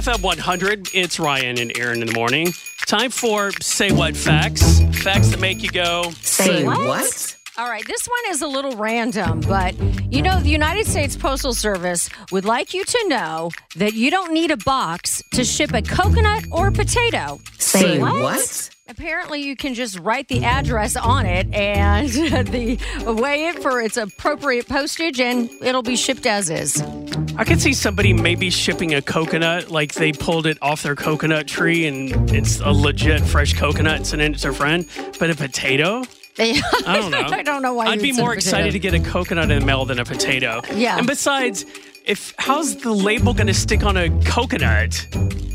[0.00, 2.54] FM 100, it's Ryan and Aaron in the morning.
[2.86, 4.80] Time for Say What Facts.
[5.02, 7.36] Facts that make you go, Say what?
[7.58, 9.74] All right, this one is a little random, but
[10.10, 14.32] you know, the United States Postal Service would like you to know that you don't
[14.32, 17.38] need a box to ship a coconut or a potato.
[17.58, 18.70] Say what?
[18.88, 22.08] Apparently, you can just write the address on it and
[22.48, 26.82] the weigh it for its appropriate postage, and it'll be shipped as is.
[27.40, 31.46] I could see somebody maybe shipping a coconut, like they pulled it off their coconut
[31.46, 34.86] tree and it's a legit fresh coconut and sent it to their friend.
[35.18, 36.02] But a potato?
[36.38, 37.18] I don't know.
[37.18, 37.86] I don't know why.
[37.86, 40.60] I'd be more a excited to get a coconut in the mail than a potato.
[40.74, 40.98] Yeah.
[40.98, 41.64] And besides,
[42.04, 45.06] if how's the label going to stick on a coconut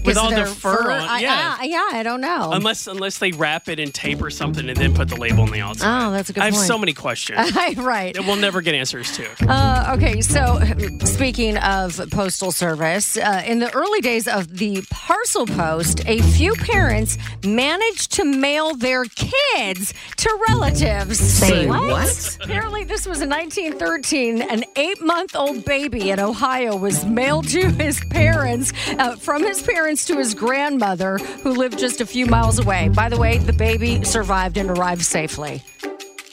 [0.05, 1.01] with all the there fur, on?
[1.01, 1.55] I, yeah.
[1.59, 2.51] I- yeah, I don't know.
[2.53, 5.51] Unless unless they wrap it in tape or something and then put the label on
[5.51, 6.07] the outside.
[6.07, 6.67] Oh, that's a good I have point.
[6.67, 8.13] so many questions right.
[8.13, 9.27] that we'll never get answers to.
[9.51, 10.59] Uh, okay, so
[11.03, 16.53] speaking of postal service, uh, in the early days of the parcel post, a few
[16.53, 21.17] parents managed to mail their kids to relatives.
[21.19, 22.37] Say what?
[22.43, 24.43] Apparently, this was in 1913.
[24.43, 26.34] An eight month old baby in Ohio
[26.75, 32.01] was mailed to his parents, uh, from his parents to his grandmother, who lived just
[32.01, 32.89] a few miles away.
[32.89, 35.63] By the way, the baby survived and arrived safely.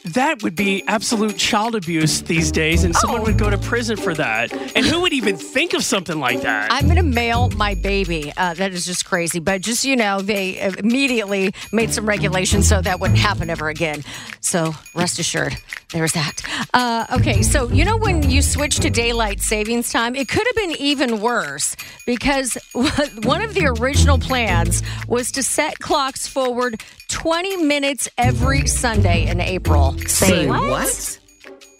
[0.05, 3.23] That would be absolute child abuse these days, and someone Oh.
[3.23, 4.51] would go to prison for that.
[4.75, 6.71] And who would even think of something like that?
[6.73, 8.33] I'm going to mail my baby.
[8.35, 9.39] Uh, that is just crazy.
[9.39, 14.03] But just, you know, they immediately made some regulations so that wouldn't happen ever again.
[14.41, 15.55] So rest assured,
[15.93, 16.41] there's that.
[16.73, 20.55] Uh, okay, so, you know, when you switch to daylight savings time, it could have
[20.55, 27.57] been even worse because one of the original plans was to set clocks forward 20
[27.57, 29.92] minutes every Sunday in April.
[30.07, 31.19] Say what?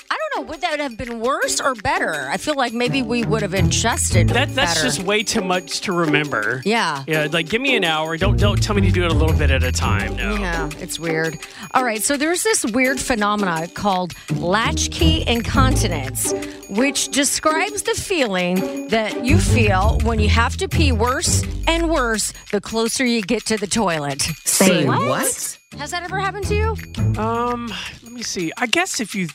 [0.09, 2.13] I don't know, would that have been worse or better?
[2.29, 4.29] I feel like maybe we would have adjusted.
[4.29, 4.85] that that's better.
[4.85, 6.61] just way too much to remember.
[6.65, 7.03] Yeah.
[7.07, 8.15] Yeah, like give me an hour.
[8.17, 10.15] Don't don't tell me to do it a little bit at a time.
[10.15, 10.35] No.
[10.35, 11.39] Yeah, it's weird.
[11.73, 16.31] All right, so there's this weird phenomena called latchkey incontinence,
[16.69, 22.33] which describes the feeling that you feel when you have to pee worse and worse
[22.51, 24.21] the closer you get to the toilet.
[24.45, 25.57] Say what?
[25.79, 26.75] Has that ever happened to you?
[27.19, 27.73] Um,
[28.13, 28.51] let me see.
[28.55, 29.27] I guess if you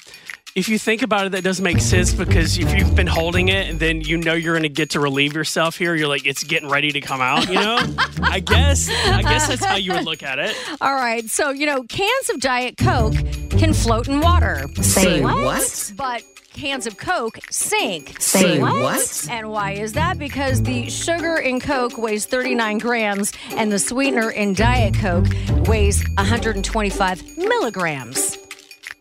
[0.54, 3.68] if you think about it, that does make sense because if you've been holding it
[3.68, 6.44] and then you know you're going to get to relieve yourself here, you're like it's
[6.44, 7.48] getting ready to come out.
[7.48, 7.76] You know.
[8.22, 10.54] I guess I guess that's how you would look at it.
[10.80, 13.14] All right, so you know, cans of Diet Coke
[13.50, 15.92] can float in water, Say what?
[15.96, 16.22] but
[16.58, 18.20] cans of Coke sink.
[18.20, 19.28] Say what?
[19.30, 20.18] And why is that?
[20.18, 25.26] Because the sugar in Coke weighs 39 grams and the sweetener in Diet Coke
[25.68, 28.38] weighs 125 milligrams.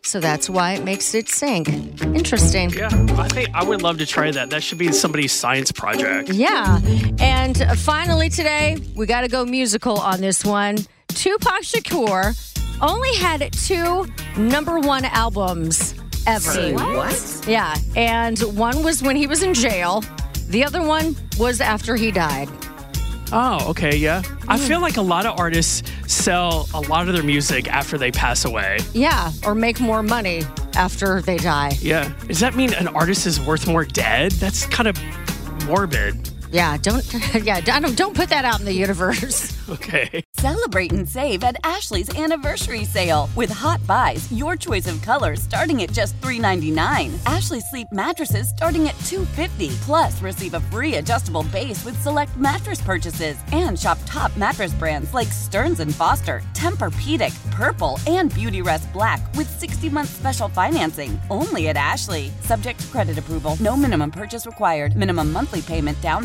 [0.08, 1.68] So that's why it makes it sink.
[2.02, 2.70] Interesting.
[2.70, 2.88] Yeah,
[3.18, 4.48] I think I would love to try that.
[4.48, 6.30] That should be somebody's science project.
[6.30, 6.80] Yeah.
[7.18, 10.76] And uh, finally today, we got to go musical on this one.
[11.08, 12.32] Tupac Shakur
[12.80, 14.06] only had two
[14.38, 15.94] number one albums
[16.26, 16.40] ever.
[16.40, 17.44] Say what?
[17.46, 20.02] Yeah, and one was when he was in jail.
[20.48, 22.48] The other one was after he died.
[23.30, 24.22] Oh, okay, yeah.
[24.48, 24.64] I Hmm.
[24.64, 28.44] feel like a lot of artists sell a lot of their music after they pass
[28.44, 28.78] away.
[28.94, 30.42] Yeah, or make more money
[30.74, 31.72] after they die.
[31.80, 32.12] Yeah.
[32.26, 34.32] Does that mean an artist is worth more dead?
[34.32, 34.98] That's kind of
[35.66, 36.30] morbid.
[36.50, 37.04] Yeah, don't
[37.42, 39.56] yeah, don't don't put that out in the universe.
[39.68, 40.24] Okay.
[40.36, 45.82] Celebrate and save at Ashley's anniversary sale with hot buys, your choice of colors starting
[45.82, 47.12] at just $3.99.
[47.30, 49.74] Ashley Sleep mattresses starting at $2.50.
[49.82, 55.12] Plus, receive a free adjustable base with select mattress purchases and shop top mattress brands
[55.12, 61.20] like Stearns and Foster, Tempur-Pedic, Purple, and Beautyrest Black with 60-month special financing.
[61.28, 62.30] Only at Ashley.
[62.40, 63.58] Subject to credit approval.
[63.60, 64.96] No minimum purchase required.
[64.96, 66.24] Minimum monthly payment, down